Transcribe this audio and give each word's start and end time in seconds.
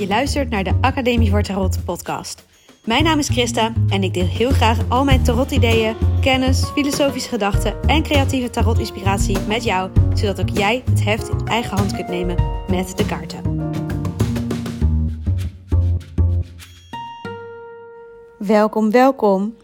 Je 0.00 0.06
luistert 0.06 0.50
naar 0.50 0.64
de 0.64 0.78
Academie 0.80 1.30
voor 1.30 1.42
Tarot 1.42 1.84
podcast. 1.84 2.44
Mijn 2.84 3.04
naam 3.04 3.18
is 3.18 3.28
Christa 3.28 3.72
en 3.88 4.02
ik 4.02 4.14
deel 4.14 4.26
heel 4.26 4.50
graag 4.50 4.78
al 4.88 5.04
mijn 5.04 5.22
tarot-ideeën, 5.22 5.96
kennis, 6.20 6.64
filosofische 6.64 7.28
gedachten 7.28 7.82
en 7.82 8.02
creatieve 8.02 8.50
tarot-inspiratie 8.50 9.38
met 9.40 9.64
jou, 9.64 9.90
zodat 10.14 10.40
ook 10.40 10.48
jij 10.48 10.82
het 10.90 11.04
heft 11.04 11.28
in 11.28 11.46
eigen 11.46 11.76
hand 11.76 11.94
kunt 11.94 12.08
nemen 12.08 12.36
met 12.68 12.96
de 12.96 13.06
kaarten. 13.06 13.70
Welkom, 18.38 18.90
welkom. 18.90 19.56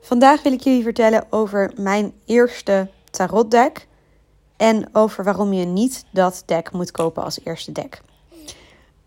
Vandaag 0.00 0.42
wil 0.42 0.52
ik 0.52 0.60
jullie 0.60 0.82
vertellen 0.82 1.26
over 1.30 1.72
mijn 1.76 2.12
eerste 2.24 2.88
tarotdeck 3.10 3.86
en 4.56 4.88
over 4.92 5.24
waarom 5.24 5.52
je 5.52 5.64
niet 5.64 6.04
dat 6.10 6.42
deck 6.46 6.72
moet 6.72 6.90
kopen 6.90 7.24
als 7.24 7.40
eerste 7.44 7.72
deck. 7.72 8.02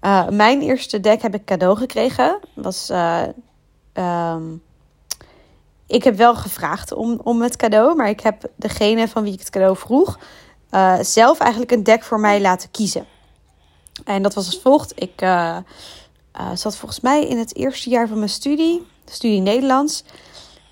Uh, 0.01 0.27
mijn 0.27 0.61
eerste 0.61 0.99
deck 0.99 1.21
heb 1.21 1.33
ik 1.33 1.45
cadeau 1.45 1.77
gekregen. 1.77 2.39
Was, 2.53 2.89
uh, 2.89 3.23
um, 3.93 4.61
ik 5.87 6.03
heb 6.03 6.15
wel 6.15 6.35
gevraagd 6.35 6.91
om, 6.91 7.19
om 7.23 7.41
het 7.41 7.55
cadeau, 7.55 7.95
maar 7.95 8.09
ik 8.09 8.19
heb 8.19 8.45
degene 8.55 9.07
van 9.07 9.23
wie 9.23 9.33
ik 9.33 9.39
het 9.39 9.49
cadeau 9.49 9.77
vroeg 9.77 10.19
uh, 10.71 10.99
zelf 11.01 11.39
eigenlijk 11.39 11.71
een 11.71 11.83
deck 11.83 12.03
voor 12.03 12.19
mij 12.19 12.41
laten 12.41 12.71
kiezen. 12.71 13.05
En 14.03 14.23
dat 14.23 14.33
was 14.33 14.45
als 14.45 14.59
volgt. 14.61 15.01
Ik 15.01 15.19
zat 16.53 16.75
volgens 16.75 16.99
mij 16.99 17.27
in 17.27 17.37
het 17.37 17.55
eerste 17.55 17.89
jaar 17.89 18.07
van 18.07 18.17
mijn 18.17 18.29
studie, 18.29 18.87
studie 19.05 19.41
Nederlands. 19.41 20.03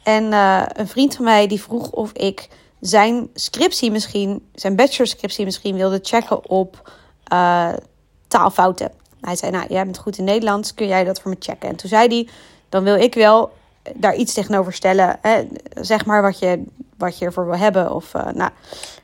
En 0.04 0.32
een 0.80 0.88
vriend 0.88 1.16
van 1.16 1.26
mij 1.26 1.48
die 1.48 1.62
vroeg 1.62 1.90
of 1.90 2.12
ik 2.12 2.50
zijn 2.80 3.30
scriptie 3.34 3.92
misschien, 3.92 4.50
zijn 4.54 4.76
bachelorscriptie 4.76 5.46
misschien 5.46 5.76
wilde 5.76 6.00
checken 6.02 6.50
op 6.50 6.92
taalfouten. 8.28 8.92
Hij 9.22 9.36
zei, 9.36 9.52
nou, 9.52 9.66
jij 9.70 9.84
bent 9.84 9.98
goed 9.98 10.18
in 10.18 10.24
Nederlands, 10.24 10.74
kun 10.74 10.88
jij 10.88 11.04
dat 11.04 11.22
voor 11.22 11.32
me 11.32 11.38
checken? 11.40 11.70
En 11.70 11.76
toen 11.76 11.90
zei 11.90 12.08
hij, 12.08 12.28
dan 12.70 12.84
wil 12.84 12.96
ik 12.96 13.14
wel 13.14 13.52
daar 13.96 14.16
iets 14.16 14.34
tegenover 14.34 14.74
stellen. 14.74 15.18
Hè? 15.22 15.48
Zeg 15.82 16.06
maar 16.06 16.22
wat 16.22 16.40
je, 16.40 16.64
wat 16.98 17.18
je 17.18 17.26
ervoor 17.26 17.46
wil 17.46 17.58
hebben. 17.58 17.94
Of, 17.94 18.14
uh, 18.14 18.28
nou. 18.28 18.52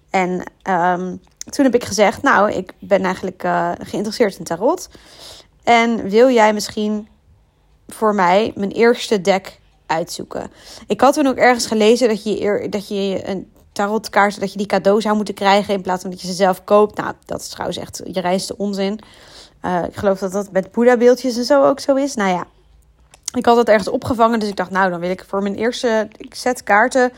En 0.09 0.31
um, 0.69 1.21
toen 1.49 1.65
heb 1.65 1.75
ik 1.75 1.83
gezegd, 1.83 2.21
nou, 2.21 2.51
ik 2.51 2.73
ben 2.79 3.03
eigenlijk 3.03 3.43
uh, 3.43 3.71
geïnteresseerd 3.79 4.37
in 4.37 4.43
tarot. 4.43 4.89
En 5.63 6.09
wil 6.09 6.29
jij 6.29 6.53
misschien 6.53 7.07
voor 7.87 8.15
mij 8.15 8.51
mijn 8.55 8.71
eerste 8.71 9.21
deck 9.21 9.59
uitzoeken? 9.85 10.51
Ik 10.87 11.01
had 11.01 11.13
toen 11.13 11.27
ook 11.27 11.35
ergens 11.35 11.65
gelezen 11.65 12.07
dat 12.07 12.23
je, 12.23 12.67
dat 12.69 12.87
je 12.87 13.21
een 13.27 13.51
tarotkaart, 13.71 14.39
dat 14.39 14.51
je 14.51 14.57
die 14.57 14.67
cadeau 14.67 15.01
zou 15.01 15.15
moeten 15.15 15.33
krijgen 15.33 15.73
in 15.73 15.81
plaats 15.81 16.01
van 16.01 16.11
dat 16.11 16.21
je 16.21 16.27
ze 16.27 16.33
zelf 16.33 16.63
koopt. 16.63 16.97
Nou, 16.97 17.13
dat 17.25 17.41
is 17.41 17.47
trouwens 17.47 17.77
echt 17.77 18.01
je 18.05 18.21
reinste 18.21 18.57
onzin. 18.57 18.99
Uh, 19.65 19.83
ik 19.83 19.95
geloof 19.95 20.19
dat 20.19 20.31
dat 20.31 20.51
met 20.51 20.71
Boeddha-beeldjes 20.71 21.37
en 21.37 21.43
zo 21.43 21.63
ook 21.63 21.79
zo 21.79 21.95
is. 21.95 22.15
Nou 22.15 22.29
ja, 22.29 22.45
ik 23.33 23.45
had 23.45 23.57
het 23.57 23.69
ergens 23.69 23.89
opgevangen. 23.89 24.39
Dus 24.39 24.49
ik 24.49 24.55
dacht, 24.55 24.71
nou, 24.71 24.89
dan 24.89 24.99
wil 24.99 25.09
ik 25.09 25.25
voor 25.27 25.41
mijn 25.41 25.55
eerste 25.55 26.07
set 26.29 26.63
kaarten 26.63 27.11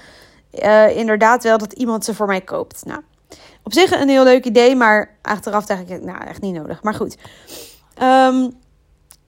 uh, 0.64 0.98
inderdaad 0.98 1.44
wel 1.44 1.58
dat 1.58 1.74
iemand 1.74 2.06
ze 2.06 2.14
voor 2.14 2.28
mij 2.28 2.42
koopt. 2.42 2.86
Nou, 2.86 3.02
op 3.64 3.74
zich 3.74 3.92
een 3.92 4.10
heel 4.10 4.24
leuk 4.24 4.46
idee, 4.46 4.76
maar 4.76 5.16
achteraf 5.22 5.66
dacht 5.66 5.90
ik, 5.90 6.02
nou, 6.02 6.24
echt 6.26 6.42
niet 6.42 6.54
nodig. 6.54 6.84
Maar 6.84 6.94
goed. 6.94 7.18
Um, 8.02 8.54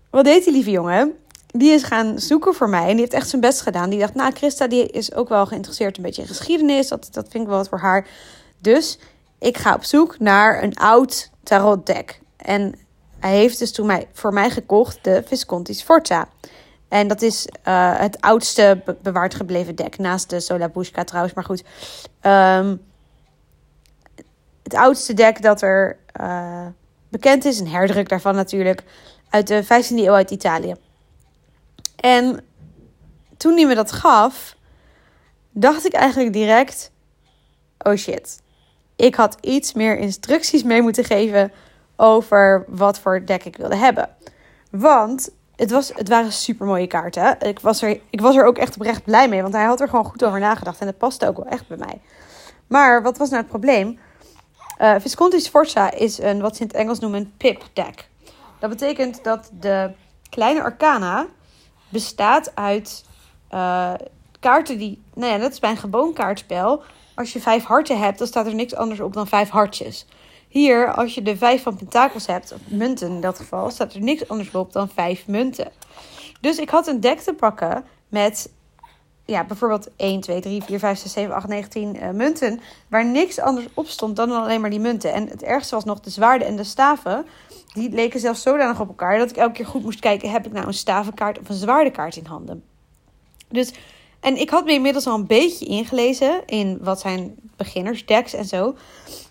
wat 0.10 0.26
deed 0.26 0.44
die 0.44 0.54
lieve 0.54 0.72
jongen? 0.72 1.14
Die 1.48 1.72
is 1.72 1.84
gaan 1.84 2.20
zoeken 2.20 2.54
voor 2.54 2.70
mij 2.70 2.82
en 2.82 2.92
die 2.92 3.00
heeft 3.00 3.14
echt 3.14 3.30
zijn 3.30 3.42
best 3.42 3.62
gedaan. 3.62 3.90
Die 3.90 4.00
dacht, 4.00 4.14
nou, 4.14 4.32
Christa, 4.34 4.68
die 4.68 4.88
is 4.88 5.14
ook 5.14 5.30
wel 5.30 5.46
geïnteresseerd 5.46 5.98
een 5.98 6.04
beetje 6.04 6.22
in 6.22 6.28
geschiedenis. 6.28 6.88
Dat, 6.88 7.08
dat 7.12 7.28
vind 7.30 7.44
ik 7.44 7.50
wel 7.50 7.58
wat 7.58 7.70
voor 7.70 7.80
haar. 7.80 8.08
Dus 8.62 9.00
ik 9.40 9.58
ga 9.58 9.74
op 9.74 9.84
zoek 9.84 10.20
naar 10.20 10.64
een 10.64 10.76
oud 10.76 11.30
tarot 11.44 11.86
deck. 11.86 12.20
En 12.38 12.76
hij 13.20 13.36
heeft 13.36 13.60
dus 13.60 13.72
toen 13.72 13.86
mij, 13.86 14.08
voor 14.14 14.34
mij 14.34 14.50
gekocht 14.50 15.04
de 15.04 15.24
Visconti 15.26 15.74
Sforza. 15.74 16.28
En 16.88 17.08
dat 17.08 17.22
is 17.22 17.48
uh, 17.68 18.00
het 18.00 18.22
oudste 18.22 18.84
bewaard 19.02 19.34
gebleven 19.34 19.76
dek. 19.76 19.98
Naast 19.98 20.30
de 20.30 20.40
Sola 20.40 20.70
Busca 20.70 21.04
trouwens. 21.04 21.34
Maar 21.36 21.44
goed. 21.44 21.64
Um, 22.22 22.82
het 24.64 24.74
oudste 24.74 25.14
dek 25.14 25.42
dat 25.42 25.62
er 25.62 25.98
uh, 26.22 26.66
bekend 27.10 27.46
is. 27.46 27.60
Een 27.60 27.68
herdruk 27.68 28.10
daarvan 28.10 28.36
natuurlijk. 28.36 28.84
Uit 29.30 29.48
de 29.48 29.64
15e 29.64 29.96
eeuw 29.96 30.14
uit 30.14 30.32
Italië. 30.32 30.76
En 31.96 32.46
toen 33.38 33.56
hij 33.56 33.66
me 33.66 33.76
dat 33.76 33.92
gaf. 33.92 34.56
Dacht 35.52 35.86
ik 35.86 35.94
eigenlijk 35.94 36.34
direct. 36.34 36.92
Oh 37.78 37.96
shit. 37.96 38.42
Ik 38.96 39.16
had 39.16 39.38
iets 39.42 39.74
meer 39.74 39.98
instructies 39.98 40.64
mee 40.64 40.82
moeten 40.82 41.04
geven 41.04 41.52
over 41.98 42.66
wat 42.68 43.00
voor 43.00 43.26
deck 43.26 43.44
ik 43.44 43.58
wilde 43.58 43.76
hebben. 43.76 44.10
Want 44.72 45.30
het, 45.56 45.72
was, 45.72 45.92
het 45.96 46.10
waren 46.10 46.32
super 46.32 46.66
mooie 46.66 46.88
kaarten. 46.88 47.40
Ik 47.40 47.60
was, 47.60 47.82
er, 47.82 48.00
ik 48.10 48.22
was 48.22 48.36
er 48.36 48.46
ook 48.46 48.58
echt 48.58 48.76
oprecht 48.76 49.04
blij 49.04 49.30
mee, 49.30 49.42
want 49.42 49.54
hij 49.54 49.66
had 49.66 49.82
er 49.82 49.90
gewoon 49.90 50.06
goed 50.06 50.24
over 50.24 50.40
nagedacht 50.40 50.80
en 50.80 50.88
het 50.88 50.98
paste 50.98 51.28
ook 51.28 51.38
wel 51.38 51.46
echt 51.46 51.68
bij 51.68 51.78
mij. 51.78 52.02
Maar 52.68 53.04
wat 53.04 53.18
was 53.18 53.30
nou 53.30 53.42
het 53.42 53.52
probleem? 53.52 54.00
Uh, 54.82 54.96
Visconti 55.00 55.40
Sforza 55.40 55.92
is 55.92 56.20
een, 56.20 56.42
wat 56.42 56.56
ze 56.56 56.62
in 56.62 56.68
het 56.68 56.76
Engels 56.76 57.00
noemen, 57.00 57.20
een 57.20 57.34
pip 57.38 57.64
deck. 57.74 58.08
Dat 58.60 58.70
betekent 58.70 59.24
dat 59.24 59.50
de 59.60 59.92
kleine 60.30 60.64
arcana 60.64 61.26
bestaat 61.90 62.56
uit 62.56 63.06
uh, 63.52 63.94
kaarten 64.40 64.78
die... 64.78 65.04
Nou 65.14 65.32
ja, 65.32 65.38
dat 65.38 65.52
is 65.52 65.60
bij 65.60 65.70
een 65.70 65.78
gewoon 65.78 66.14
kaartspel. 66.14 66.84
Als 67.16 67.34
je 67.34 67.42
vijf 67.42 67.64
harten 67.64 68.00
hebt, 68.00 68.18
dan 68.18 68.28
staat 68.28 68.46
er 68.46 68.56
niks 68.56 68.76
anders 68.76 69.00
op 69.00 69.14
dan 69.14 69.28
vijf 69.28 69.50
hartjes. 69.50 70.06
Hier, 70.48 70.94
als 70.94 71.16
je 71.16 71.22
de 71.22 71.38
vijf 71.38 71.64
van 71.64 71.76
pentakels 71.76 72.28
hebt, 72.28 72.54
of 72.54 72.60
munten 72.68 73.10
in 73.10 73.22
dat 73.22 73.38
geval, 73.38 73.70
staat 73.70 73.94
er 73.94 74.02
niks 74.02 74.30
anders 74.30 74.52
op 74.52 74.74
dan 74.74 74.90
vijf 74.90 75.28
munten. 75.28 75.72
Dus 76.42 76.58
ik 76.58 76.70
had 76.70 76.88
een 76.88 77.00
deck 77.00 77.20
te 77.20 77.34
pakken 77.34 77.86
met 78.10 78.50
ja, 79.26 79.44
bijvoorbeeld 79.44 79.90
1, 79.96 80.22
2, 80.22 80.42
3, 80.42 80.64
4, 80.64 80.80
5, 80.80 81.00
6, 81.00 81.12
7, 81.12 81.36
8, 81.36 81.48
9, 81.48 81.70
10 81.70 81.96
uh, 81.96 82.10
munten. 82.10 82.60
Waar 82.88 83.06
niks 83.06 83.40
anders 83.40 83.68
op 83.74 83.88
stond 83.88 84.16
dan 84.16 84.32
alleen 84.32 84.62
maar 84.62 84.70
die 84.70 84.80
munten. 84.80 85.14
En 85.14 85.28
het 85.28 85.44
ergste 85.44 85.76
was 85.76 85.84
nog 85.84 86.00
de 86.00 86.10
zwaarden 86.10 86.48
en 86.48 86.56
de 86.56 86.64
staven. 86.64 87.26
Die 87.74 87.90
leken 87.90 88.20
zelfs 88.20 88.42
zodanig 88.42 88.80
op 88.80 88.88
elkaar 88.88 89.18
dat 89.18 89.30
ik 89.30 89.38
elke 89.38 89.54
keer 89.54 89.66
goed 89.66 89.84
moest 89.84 90.00
kijken: 90.00 90.32
heb 90.32 90.46
ik 90.46 90.52
nou 90.52 90.68
een 90.68 90.74
stavenkaart 90.74 91.40
of 91.40 91.50
een 91.50 91.56
zwaardekaart 91.56 92.16
in 92.16 92.26
handen? 92.26 92.64
Dus 93.48 93.74
en 94.20 94.38
ik 94.40 94.50
had 94.50 94.66
me 94.66 94.74
inmiddels 94.74 95.08
al 95.08 95.16
een 95.16 95.28
beetje 95.28 95.66
ingelezen 95.66 96.46
in 96.46 96.78
wat 96.82 97.00
zijn 97.00 97.36
beginnersdecks 97.58 98.34
en 98.34 98.46
zo. 98.46 98.76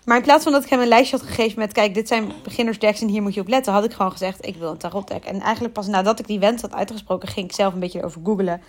Maar 0.05 0.17
in 0.17 0.23
plaats 0.23 0.43
van 0.43 0.51
dat 0.51 0.63
ik 0.63 0.69
hem 0.69 0.79
een 0.79 0.87
lijstje 0.87 1.17
had 1.17 1.25
gegeven 1.25 1.59
met... 1.59 1.73
kijk, 1.73 1.93
dit 1.93 2.07
zijn 2.07 2.31
beginnersdecks 2.43 3.01
en 3.01 3.07
hier 3.07 3.21
moet 3.21 3.33
je 3.33 3.41
op 3.41 3.47
letten... 3.47 3.73
had 3.73 3.83
ik 3.83 3.93
gewoon 3.93 4.11
gezegd, 4.11 4.47
ik 4.47 4.55
wil 4.55 4.71
een 4.71 4.77
tarotdeck. 4.77 5.25
En 5.25 5.41
eigenlijk 5.41 5.73
pas 5.73 5.87
nadat 5.87 6.19
ik 6.19 6.27
die 6.27 6.39
wens 6.39 6.61
had 6.61 6.73
uitgesproken... 6.73 7.27
ging 7.27 7.45
ik 7.45 7.55
zelf 7.55 7.73
een 7.73 7.79
beetje 7.79 8.03
over 8.03 8.21
googlen. 8.23 8.61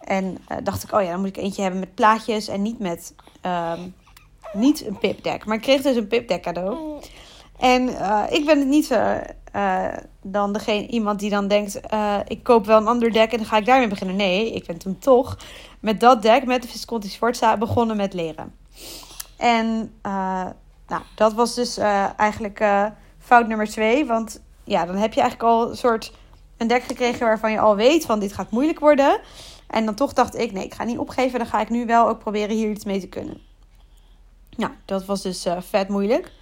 En 0.00 0.24
uh, 0.24 0.56
dacht 0.62 0.82
ik, 0.82 0.92
oh 0.92 1.02
ja, 1.02 1.10
dan 1.10 1.20
moet 1.20 1.28
ik 1.28 1.36
eentje 1.36 1.62
hebben 1.62 1.80
met 1.80 1.94
plaatjes... 1.94 2.48
en 2.48 2.62
niet 2.62 2.78
met... 2.78 3.14
Um, 3.46 3.94
niet 4.52 4.86
een 4.86 4.98
pipdeck. 4.98 5.44
Maar 5.44 5.56
ik 5.56 5.62
kreeg 5.62 5.82
dus 5.82 5.96
een 5.96 6.06
pipdeck 6.06 6.42
cadeau. 6.42 7.00
En 7.58 7.88
uh, 7.88 8.22
ik 8.30 8.44
ben 8.44 8.58
het 8.58 8.68
niet 8.68 8.90
uh, 8.90 9.16
uh, 9.56 9.86
dan 10.22 10.52
degene, 10.52 10.86
iemand 10.86 11.20
die 11.20 11.30
dan 11.30 11.48
denkt: 11.48 11.80
ik 12.26 12.42
koop 12.42 12.66
wel 12.66 12.80
een 12.80 12.86
ander 12.86 13.12
deck 13.12 13.32
en 13.32 13.36
dan 13.36 13.46
ga 13.46 13.56
ik 13.56 13.66
daarmee 13.66 13.88
beginnen. 13.88 14.16
Nee, 14.16 14.52
ik 14.52 14.66
ben 14.66 14.78
toen 14.78 14.98
toch 14.98 15.36
met 15.80 16.00
dat 16.00 16.22
deck, 16.22 16.46
met 16.46 16.62
de 16.62 16.68
Visconti 16.68 17.08
Sforza, 17.08 17.56
begonnen 17.56 17.96
met 17.96 18.14
leren. 18.14 18.54
En 19.36 19.92
nou, 20.86 21.02
dat 21.14 21.32
was 21.32 21.54
dus 21.54 21.76
eigenlijk 22.16 22.64
fout 23.18 23.46
nummer 23.46 23.68
twee. 23.68 24.06
Want 24.06 24.42
ja, 24.64 24.86
dan 24.86 24.96
heb 24.96 25.12
je 25.12 25.20
eigenlijk 25.20 25.50
al 25.50 25.70
een 25.70 25.76
soort 25.76 26.12
een 26.56 26.66
deck 26.66 26.82
gekregen 26.82 27.26
waarvan 27.26 27.52
je 27.52 27.58
al 27.58 27.76
weet: 27.76 28.06
van 28.06 28.18
dit 28.20 28.32
gaat 28.32 28.50
moeilijk 28.50 28.80
worden. 28.80 29.20
En 29.66 29.84
dan 29.84 29.94
toch 29.94 30.12
dacht 30.12 30.38
ik: 30.38 30.52
nee, 30.52 30.64
ik 30.64 30.74
ga 30.74 30.84
niet 30.84 30.98
opgeven. 30.98 31.38
Dan 31.38 31.48
ga 31.48 31.60
ik 31.60 31.70
nu 31.70 31.86
wel 31.86 32.08
ook 32.08 32.18
proberen 32.18 32.56
hier 32.56 32.70
iets 32.70 32.84
mee 32.84 33.00
te 33.00 33.08
kunnen. 33.08 33.40
Nou, 34.56 34.72
dat 34.84 35.04
was 35.04 35.22
dus 35.22 35.46
vet 35.58 35.88
moeilijk. 35.88 36.32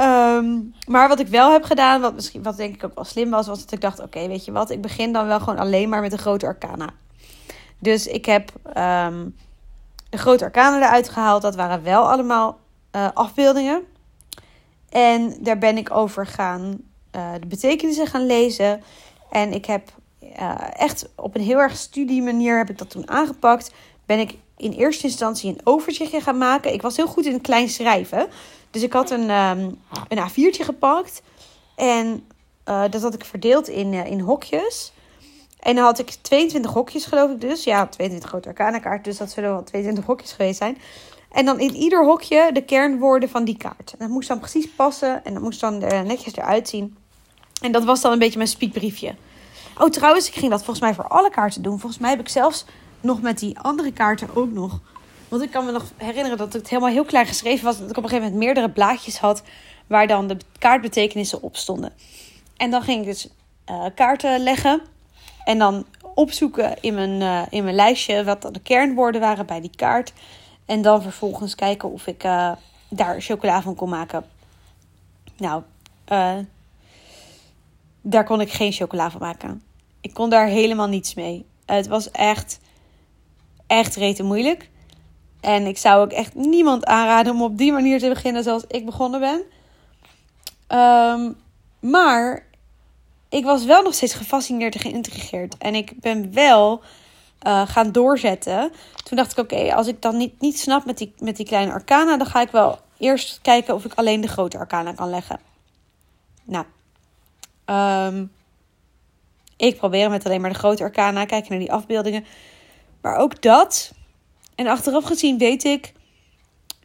Um, 0.00 0.74
maar 0.86 1.08
wat 1.08 1.20
ik 1.20 1.26
wel 1.26 1.52
heb 1.52 1.64
gedaan, 1.64 2.00
wat, 2.00 2.14
misschien, 2.14 2.42
wat 2.42 2.56
denk 2.56 2.74
ik 2.74 2.84
ook 2.84 2.94
wel 2.94 3.04
slim 3.04 3.30
was, 3.30 3.46
was 3.46 3.60
dat 3.60 3.72
ik 3.72 3.80
dacht: 3.80 4.00
oké, 4.00 4.28
weet 4.28 4.44
je 4.44 4.52
wat, 4.52 4.70
ik 4.70 4.80
begin 4.80 5.12
dan 5.12 5.26
wel 5.26 5.38
gewoon 5.40 5.58
alleen 5.58 5.88
maar 5.88 6.00
met 6.00 6.10
de 6.10 6.18
grote 6.18 6.46
arcana. 6.46 6.90
Dus 7.78 8.06
ik 8.06 8.26
heb 8.26 8.52
de 10.10 10.18
grote 10.18 10.44
arcana 10.44 10.76
eruit 10.76 11.08
gehaald. 11.08 11.42
Dat 11.42 11.54
waren 11.54 11.82
wel 11.82 12.10
allemaal 12.10 12.58
uh, 12.96 13.08
afbeeldingen. 13.14 13.82
En 14.88 15.36
daar 15.40 15.58
ben 15.58 15.76
ik 15.76 15.90
over 15.90 16.26
gaan 16.26 16.80
uh, 17.16 17.32
de 17.40 17.46
betekenissen 17.46 18.06
gaan 18.06 18.26
lezen. 18.26 18.82
En 19.30 19.52
ik 19.52 19.66
heb 19.66 19.92
uh, 20.22 20.54
echt 20.72 21.08
op 21.14 21.34
een 21.34 21.42
heel 21.42 21.58
erg 21.58 21.76
studie 21.76 22.22
manier 22.22 22.58
heb 22.58 22.70
ik 22.70 22.78
dat 22.78 22.90
toen 22.90 23.10
aangepakt. 23.10 23.72
Ben 24.06 24.18
ik 24.18 24.38
in 24.60 24.72
eerste 24.72 25.06
instantie 25.06 25.50
een 25.50 25.60
overzichtje 25.64 26.20
gaan 26.20 26.38
maken. 26.38 26.72
Ik 26.72 26.82
was 26.82 26.96
heel 26.96 27.06
goed 27.06 27.26
in 27.26 27.32
het 27.32 27.42
klein 27.42 27.68
schrijven. 27.68 28.28
Dus 28.70 28.82
ik 28.82 28.92
had 28.92 29.10
een, 29.10 29.30
um, 29.30 29.78
een 30.08 30.18
A4'tje 30.18 30.64
gepakt. 30.64 31.22
En 31.76 32.26
uh, 32.68 32.84
dat 32.90 33.02
had 33.02 33.14
ik 33.14 33.24
verdeeld 33.24 33.68
in, 33.68 33.92
uh, 33.92 34.06
in 34.06 34.20
hokjes. 34.20 34.92
En 35.60 35.74
dan 35.74 35.84
had 35.84 35.98
ik 35.98 36.10
22 36.10 36.72
hokjes, 36.72 37.04
geloof 37.04 37.30
ik 37.30 37.40
dus. 37.40 37.64
Ja, 37.64 37.86
22 37.86 38.28
grote 38.28 38.48
arcana 38.48 38.78
kaart. 38.78 39.04
Dus 39.04 39.16
dat 39.16 39.30
zullen 39.30 39.50
wel 39.50 39.64
22 39.64 40.04
hokjes 40.04 40.32
geweest 40.32 40.58
zijn. 40.58 40.78
En 41.30 41.44
dan 41.44 41.60
in 41.60 41.74
ieder 41.74 42.04
hokje 42.04 42.50
de 42.52 42.64
kernwoorden 42.64 43.28
van 43.28 43.44
die 43.44 43.56
kaart. 43.56 43.90
En 43.92 43.98
dat 43.98 44.08
moest 44.08 44.28
dan 44.28 44.38
precies 44.38 44.68
passen. 44.68 45.24
En 45.24 45.34
dat 45.34 45.42
moest 45.42 45.60
dan 45.60 45.82
er 45.82 46.04
netjes 46.04 46.36
eruit 46.36 46.68
zien. 46.68 46.96
En 47.62 47.72
dat 47.72 47.84
was 47.84 48.00
dan 48.00 48.12
een 48.12 48.18
beetje 48.18 48.38
mijn 48.38 48.50
spiekbriefje. 48.50 49.14
Oh, 49.78 49.88
trouwens, 49.88 50.28
ik 50.28 50.34
ging 50.34 50.50
dat 50.50 50.64
volgens 50.64 50.80
mij 50.80 50.94
voor 50.94 51.08
alle 51.08 51.30
kaarten 51.30 51.62
doen. 51.62 51.78
Volgens 51.78 52.00
mij 52.00 52.10
heb 52.10 52.20
ik 52.20 52.28
zelfs 52.28 52.64
nog 53.00 53.22
met 53.22 53.38
die 53.38 53.58
andere 53.58 53.92
kaarten 53.92 54.36
ook 54.36 54.50
nog. 54.52 54.80
Want 55.28 55.42
ik 55.42 55.50
kan 55.50 55.64
me 55.64 55.72
nog 55.72 55.84
herinneren 55.96 56.38
dat 56.38 56.52
het 56.52 56.68
helemaal 56.68 56.90
heel 56.90 57.04
klein 57.04 57.26
geschreven 57.26 57.64
was. 57.64 57.78
Dat 57.78 57.90
ik 57.90 57.96
op 57.96 58.02
een 58.02 58.08
gegeven 58.08 58.30
moment 58.32 58.44
meerdere 58.44 58.70
blaadjes 58.70 59.18
had. 59.18 59.42
Waar 59.86 60.06
dan 60.06 60.26
de 60.26 60.36
kaartbetekenissen 60.58 61.42
op 61.42 61.56
stonden. 61.56 61.92
En 62.56 62.70
dan 62.70 62.82
ging 62.82 63.00
ik 63.00 63.06
dus 63.06 63.28
uh, 63.70 63.84
kaarten 63.94 64.40
leggen. 64.42 64.80
En 65.44 65.58
dan 65.58 65.86
opzoeken 66.14 66.76
in 66.80 66.94
mijn, 66.94 67.20
uh, 67.20 67.42
in 67.50 67.64
mijn 67.64 67.74
lijstje 67.74 68.24
wat 68.24 68.42
de 68.42 68.60
kernwoorden 68.62 69.20
waren 69.20 69.46
bij 69.46 69.60
die 69.60 69.76
kaart. 69.76 70.12
En 70.66 70.82
dan 70.82 71.02
vervolgens 71.02 71.54
kijken 71.54 71.92
of 71.92 72.06
ik 72.06 72.24
uh, 72.24 72.52
daar 72.88 73.20
chocola 73.20 73.62
van 73.62 73.74
kon 73.74 73.88
maken. 73.88 74.24
Nou, 75.36 75.62
daar 78.02 78.24
kon 78.24 78.40
ik 78.40 78.52
geen 78.52 78.72
chocola 78.72 79.10
van 79.10 79.20
maken. 79.20 79.62
Ik 80.00 80.14
kon 80.14 80.30
daar 80.30 80.46
helemaal 80.46 80.88
niets 80.88 81.14
mee. 81.14 81.46
Het 81.66 81.86
was 81.86 82.10
echt, 82.10 82.60
echt 83.70 83.96
rete 83.96 84.22
moeilijk. 84.22 84.68
En 85.40 85.66
ik 85.66 85.78
zou 85.78 86.00
ook 86.00 86.12
echt 86.12 86.34
niemand 86.34 86.84
aanraden 86.84 87.32
om 87.32 87.42
op 87.42 87.58
die 87.58 87.72
manier 87.72 87.98
te 87.98 88.08
beginnen 88.08 88.42
zoals 88.42 88.64
ik 88.68 88.84
begonnen 88.84 89.20
ben. 89.20 89.42
Um, 90.78 91.36
maar 91.90 92.46
ik 93.28 93.44
was 93.44 93.64
wel 93.64 93.82
nog 93.82 93.94
steeds 93.94 94.14
gefascineerd 94.14 94.74
en 94.74 94.80
geïntrigeerd. 94.80 95.58
En 95.58 95.74
ik 95.74 96.00
ben 96.00 96.32
wel 96.32 96.82
uh, 97.46 97.68
gaan 97.68 97.92
doorzetten. 97.92 98.72
Toen 99.04 99.16
dacht 99.16 99.32
ik, 99.32 99.38
oké, 99.38 99.74
als 99.74 99.86
ik 99.86 100.02
dan 100.02 100.16
niet, 100.16 100.40
niet 100.40 100.58
snap 100.58 100.84
met 100.84 100.98
die, 100.98 101.14
met 101.18 101.36
die 101.36 101.46
kleine 101.46 101.72
arcana... 101.72 102.16
dan 102.16 102.26
ga 102.26 102.40
ik 102.40 102.50
wel 102.50 102.78
eerst 102.98 103.38
kijken 103.42 103.74
of 103.74 103.84
ik 103.84 103.94
alleen 103.94 104.20
de 104.20 104.28
grote 104.28 104.58
arcana 104.58 104.92
kan 104.92 105.10
leggen. 105.10 105.40
Nou, 106.44 106.64
um, 107.66 108.32
ik 109.56 109.76
probeer 109.76 110.10
met 110.10 110.24
alleen 110.24 110.40
maar 110.40 110.52
de 110.52 110.58
grote 110.58 110.82
arcana, 110.82 111.24
kijken 111.24 111.50
naar 111.50 111.58
die 111.58 111.72
afbeeldingen. 111.72 112.24
Maar 113.00 113.16
ook 113.16 113.42
dat, 113.42 113.92
en 114.54 114.66
achteraf 114.66 115.04
gezien 115.04 115.38
weet 115.38 115.64
ik, 115.64 115.92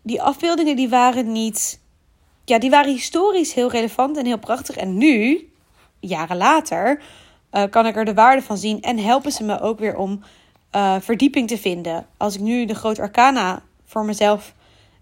die 0.02 0.22
afbeeldingen 0.22 0.76
die 0.76 0.90
waren 0.90 1.32
niet, 1.32 1.80
ja, 2.46 2.60
die 2.60 2.70
waren 2.70 2.92
historisch 2.92 3.54
heel 3.54 3.72
relevant 3.72 4.18
en 4.18 4.26
heel 4.26 4.40
prachtig. 4.40 4.76
En 4.76 4.98
nu, 4.98 5.50
jaren 6.00 6.38
later, 6.38 7.02
uh, 7.52 7.64
kan 7.70 7.86
ik 7.86 7.96
er 7.96 8.06
de 8.06 8.14
waarde 8.14 8.42
van 8.42 8.58
zien 8.58 8.82
en 8.82 8.98
helpen 8.98 9.32
ze 9.32 9.44
me 9.44 9.60
ook 9.60 9.80
weer 9.80 9.98
om 9.98 10.24
uh, 10.76 10.96
verdieping 11.00 11.48
te 11.48 11.58
vinden. 11.58 12.08
Als 12.18 12.36
ik 12.36 12.42
nu 12.42 12.66
de 12.66 12.76
grote 12.76 13.02
arcana 13.02 13.62
voor 13.86 14.06
mezelf 14.06 14.54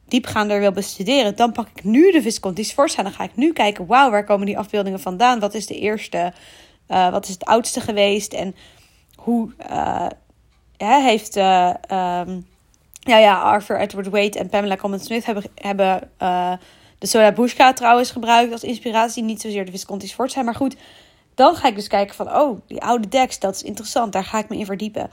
diepgaander 0.07 0.59
wil 0.59 0.71
bestuderen, 0.71 1.35
dan 1.35 1.51
pak 1.51 1.67
ik 1.75 1.83
nu 1.83 2.11
de 2.11 2.21
Visconti 2.21 2.63
Sforza. 2.63 3.03
Dan 3.03 3.11
ga 3.11 3.23
ik 3.23 3.35
nu 3.35 3.53
kijken, 3.53 3.85
wauw, 3.85 4.09
waar 4.09 4.25
komen 4.25 4.45
die 4.45 4.57
afbeeldingen 4.57 4.99
vandaan? 4.99 5.39
Wat 5.39 5.53
is 5.53 5.67
de 5.67 5.79
eerste? 5.79 6.33
Uh, 6.87 7.11
wat 7.11 7.23
is 7.23 7.33
het 7.33 7.45
oudste 7.45 7.81
geweest? 7.81 8.33
En 8.33 8.55
hoe 9.15 9.51
heeft 10.91 11.37
uh, 11.37 11.73
ja, 12.99 13.17
ja, 13.17 13.41
Arthur 13.41 13.79
Edward 13.79 14.09
Wade 14.09 14.39
en 14.39 14.49
Pamela 14.49 14.75
Coleman 14.75 14.99
Smith 14.99 15.25
hebben, 15.25 15.43
hebben 15.55 16.11
de 16.97 17.07
Soda 17.07 17.31
Bushka 17.31 17.73
trouwens 17.73 18.11
gebruikt 18.11 18.51
als 18.51 18.63
inspiratie. 18.63 19.23
Niet 19.23 19.41
zozeer 19.41 19.65
de 19.65 19.71
Visconti 19.71 20.07
Sforza, 20.07 20.41
maar 20.41 20.55
goed. 20.55 20.75
Dan 21.35 21.55
ga 21.55 21.67
ik 21.67 21.75
dus 21.75 21.87
kijken 21.87 22.15
van, 22.15 22.35
oh, 22.35 22.59
die 22.67 22.81
oude 22.81 23.07
decks, 23.07 23.39
dat 23.39 23.55
is 23.55 23.63
interessant. 23.63 24.13
Daar 24.13 24.23
ga 24.23 24.37
ik 24.37 24.49
me 24.49 24.57
in 24.57 24.65
verdiepen. 24.65 25.09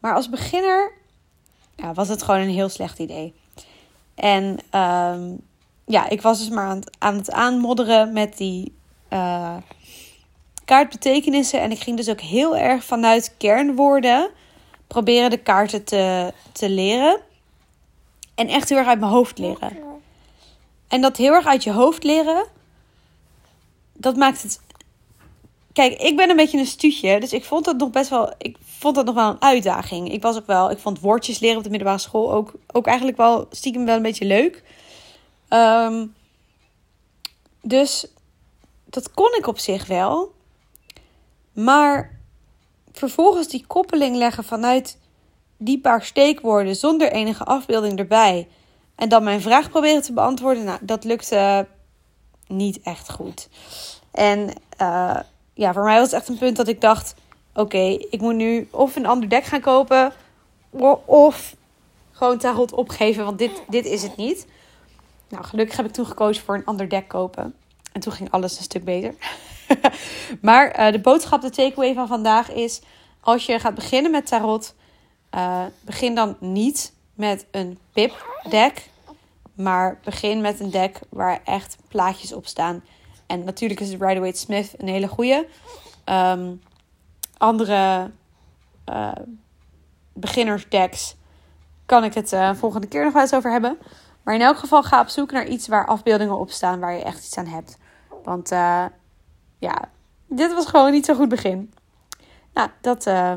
Maar 0.00 0.14
als 0.14 0.28
beginner 0.28 0.92
ja, 1.76 1.92
was 1.94 2.08
het 2.08 2.22
gewoon 2.22 2.40
een 2.40 2.48
heel 2.48 2.68
slecht 2.68 2.98
idee. 2.98 3.34
En 4.14 4.58
um, 4.80 5.40
ja, 5.86 6.08
ik 6.08 6.22
was 6.22 6.38
dus 6.38 6.48
maar 6.48 6.66
aan 6.66 6.76
het, 6.76 6.96
aan 6.98 7.16
het 7.16 7.30
aanmodderen 7.30 8.12
met 8.12 8.36
die 8.36 8.74
uh, 9.10 9.56
kaartbetekenissen. 10.64 11.60
En 11.60 11.70
ik 11.70 11.80
ging 11.80 11.96
dus 11.96 12.08
ook 12.08 12.20
heel 12.20 12.56
erg 12.56 12.84
vanuit 12.84 13.34
kernwoorden 13.38 14.30
proberen 14.92 15.30
de 15.30 15.36
kaarten 15.36 15.84
te, 15.84 16.32
te 16.52 16.68
leren. 16.68 17.20
En 18.34 18.48
echt 18.48 18.68
heel 18.68 18.78
erg 18.78 18.86
uit 18.86 19.00
mijn 19.00 19.12
hoofd 19.12 19.38
leren. 19.38 19.78
En 20.88 21.00
dat 21.00 21.16
heel 21.16 21.32
erg 21.32 21.46
uit 21.46 21.64
je 21.64 21.72
hoofd 21.72 22.04
leren, 22.04 22.46
dat 23.92 24.16
maakt 24.16 24.42
het. 24.42 24.60
Kijk, 25.72 26.00
ik 26.00 26.16
ben 26.16 26.30
een 26.30 26.36
beetje 26.36 26.58
een 26.58 26.66
stuutje, 26.66 27.20
dus 27.20 27.32
ik 27.32 27.44
vond 27.44 27.64
dat 27.64 27.76
nog 27.76 27.90
best 27.90 28.10
wel. 28.10 28.32
Ik 28.38 28.56
vond 28.64 28.94
dat 28.94 29.04
nog 29.04 29.14
wel 29.14 29.28
een 29.28 29.42
uitdaging. 29.42 30.12
Ik 30.12 30.22
was 30.22 30.36
ook 30.36 30.46
wel. 30.46 30.70
Ik 30.70 30.78
vond 30.78 31.00
woordjes 31.00 31.38
leren 31.38 31.56
op 31.56 31.62
de 31.62 31.70
middelbare 31.70 32.00
school 32.00 32.32
ook, 32.32 32.52
ook 32.72 32.86
eigenlijk 32.86 33.16
wel 33.16 33.46
stiekem 33.50 33.84
wel 33.84 33.96
een 33.96 34.02
beetje 34.02 34.24
leuk. 34.24 34.62
Um, 35.48 36.14
dus 37.62 38.06
dat 38.84 39.10
kon 39.10 39.34
ik 39.38 39.46
op 39.46 39.58
zich 39.58 39.86
wel. 39.86 40.32
Maar 41.52 42.20
vervolgens 42.92 43.48
die 43.48 43.64
koppeling 43.66 44.16
leggen 44.16 44.44
vanuit 44.44 44.98
die 45.56 45.80
paar 45.80 46.02
steekwoorden 46.02 46.76
zonder 46.76 47.12
enige 47.12 47.44
afbeelding 47.44 47.98
erbij. 47.98 48.48
En 48.94 49.08
dan 49.08 49.24
mijn 49.24 49.40
vraag 49.40 49.70
proberen 49.70 50.02
te 50.02 50.12
beantwoorden. 50.12 50.64
Nou, 50.64 50.78
dat 50.82 51.04
lukte 51.04 51.66
niet 52.46 52.80
echt 52.82 53.10
goed. 53.10 53.48
En 54.10 54.48
uh, 54.80 55.18
ja, 55.54 55.72
voor 55.72 55.84
mij 55.84 55.98
was 55.98 56.10
het 56.10 56.20
echt 56.20 56.28
een 56.28 56.38
punt 56.38 56.56
dat 56.56 56.68
ik 56.68 56.80
dacht: 56.80 57.14
oké, 57.54 57.96
ik 58.10 58.20
moet 58.20 58.34
nu 58.34 58.68
of 58.70 58.96
een 58.96 59.06
ander 59.06 59.28
dek 59.28 59.44
gaan 59.44 59.60
kopen. 59.60 60.12
Of 61.04 61.56
gewoon 62.12 62.38
tarot 62.38 62.72
opgeven, 62.72 63.24
want 63.24 63.38
dit, 63.38 63.62
dit 63.68 63.84
is 63.84 64.02
het 64.02 64.16
niet. 64.16 64.46
Nou, 65.28 65.44
gelukkig 65.44 65.76
heb 65.76 65.86
ik 65.86 65.92
toen 65.92 66.06
gekozen 66.06 66.44
voor 66.44 66.54
een 66.54 66.64
ander 66.64 66.88
dek 66.88 67.08
kopen. 67.08 67.54
En 67.92 68.00
toen 68.00 68.12
ging 68.12 68.30
alles 68.30 68.56
een 68.56 68.64
stuk 68.64 68.84
beter. 68.84 69.14
maar 70.40 70.80
uh, 70.80 70.92
de 70.92 71.00
boodschap, 71.00 71.40
de 71.40 71.50
takeaway 71.50 71.94
van 71.94 72.06
vandaag 72.06 72.50
is: 72.50 72.80
als 73.20 73.46
je 73.46 73.58
gaat 73.58 73.74
beginnen 73.74 74.10
met 74.10 74.26
tarot, 74.26 74.74
uh, 75.34 75.64
begin 75.80 76.14
dan 76.14 76.36
niet 76.40 76.92
met 77.14 77.46
een 77.50 77.78
pip-deck, 77.92 78.88
maar 79.54 79.98
begin 80.04 80.40
met 80.40 80.60
een 80.60 80.70
deck 80.70 81.00
waar 81.08 81.40
echt 81.44 81.76
plaatjes 81.88 82.32
op 82.32 82.46
staan. 82.46 82.84
En 83.26 83.44
natuurlijk 83.44 83.80
is 83.80 83.90
de 83.90 83.96
Rider 84.00 84.20
Waite 84.20 84.38
Smith 84.38 84.74
een 84.76 84.88
hele 84.88 85.08
goede. 85.08 85.46
Um, 86.04 86.62
andere 87.38 88.10
uh, 88.90 89.12
beginnersdecks 90.12 91.16
kan 91.86 92.04
ik 92.04 92.14
het 92.14 92.36
volgende 92.52 92.86
keer 92.86 93.04
nog 93.04 93.12
wel 93.12 93.22
eens 93.22 93.34
over 93.34 93.50
hebben. 93.50 93.78
Maar 94.22 94.34
in 94.34 94.40
elk 94.40 94.58
geval 94.58 94.82
ga 94.82 95.00
op 95.00 95.08
zoek 95.08 95.32
naar 95.32 95.46
iets 95.46 95.68
waar 95.68 95.86
afbeeldingen 95.86 96.38
op 96.38 96.50
staan 96.50 96.80
waar 96.80 96.92
je 96.94 97.02
echt 97.02 97.24
iets 97.24 97.36
aan 97.36 97.46
hebt. 97.46 97.78
Want 98.24 98.52
uh, 98.52 98.84
ja, 99.62 99.88
dit 100.26 100.54
was 100.54 100.66
gewoon 100.66 100.92
niet 100.92 101.04
zo 101.04 101.14
goed 101.14 101.28
begin. 101.28 101.72
Nou, 102.54 102.68
dat 102.80 103.06
uh, 103.06 103.32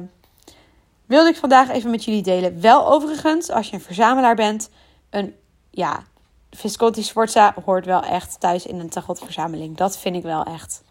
wilde 1.05 1.29
ik 1.29 1.35
vandaag 1.35 1.69
even 1.69 1.89
met 1.89 2.03
jullie 2.03 2.23
delen. 2.23 2.61
Wel 2.61 2.91
overigens, 2.91 3.51
als 3.51 3.69
je 3.69 3.73
een 3.73 3.81
verzamelaar 3.81 4.35
bent, 4.35 4.69
een 5.09 5.35
ja, 5.69 6.03
Visconti 6.51 7.03
Sforza 7.03 7.55
hoort 7.65 7.85
wel 7.85 8.03
echt 8.03 8.39
thuis 8.39 8.65
in 8.65 8.79
een 8.79 8.89
tarotverzameling. 8.89 9.77
Dat 9.77 9.97
vind 9.97 10.15
ik 10.15 10.23
wel 10.23 10.43
echt. 10.43 10.83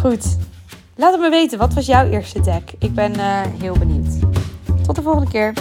Goed, 0.00 0.36
laat 0.96 1.12
het 1.12 1.20
me 1.20 1.30
weten. 1.30 1.58
Wat 1.58 1.74
was 1.74 1.86
jouw 1.86 2.08
eerste 2.08 2.40
deck? 2.40 2.72
Ik 2.78 2.94
ben 2.94 3.16
uh, 3.16 3.40
heel 3.60 3.78
benieuwd. 3.78 4.18
Tot 4.84 4.96
de 4.96 5.02
volgende 5.02 5.30
keer. 5.30 5.52